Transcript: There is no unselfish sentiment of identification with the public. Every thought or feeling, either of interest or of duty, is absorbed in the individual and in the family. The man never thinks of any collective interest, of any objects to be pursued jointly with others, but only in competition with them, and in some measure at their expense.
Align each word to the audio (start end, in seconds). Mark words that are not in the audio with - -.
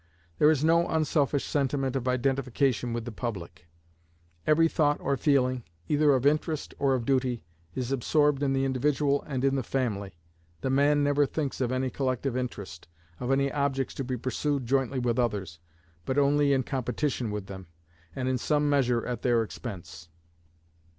There 0.39 0.49
is 0.49 0.63
no 0.63 0.87
unselfish 0.87 1.45
sentiment 1.45 1.95
of 1.95 2.07
identification 2.07 2.91
with 2.91 3.05
the 3.05 3.11
public. 3.11 3.67
Every 4.47 4.67
thought 4.67 4.99
or 4.99 5.15
feeling, 5.15 5.63
either 5.87 6.15
of 6.15 6.25
interest 6.25 6.73
or 6.79 6.95
of 6.95 7.05
duty, 7.05 7.43
is 7.75 7.91
absorbed 7.91 8.41
in 8.41 8.53
the 8.53 8.65
individual 8.65 9.21
and 9.27 9.45
in 9.45 9.53
the 9.55 9.61
family. 9.61 10.15
The 10.61 10.71
man 10.71 11.03
never 11.03 11.27
thinks 11.27 11.61
of 11.61 11.71
any 11.71 11.91
collective 11.91 12.35
interest, 12.35 12.87
of 13.19 13.29
any 13.29 13.51
objects 13.51 13.93
to 13.93 14.03
be 14.03 14.17
pursued 14.17 14.65
jointly 14.65 14.97
with 14.97 15.19
others, 15.19 15.59
but 16.03 16.17
only 16.17 16.51
in 16.51 16.63
competition 16.63 17.29
with 17.29 17.45
them, 17.45 17.67
and 18.15 18.27
in 18.27 18.39
some 18.39 18.67
measure 18.67 19.05
at 19.05 19.21
their 19.21 19.43
expense. 19.43 20.09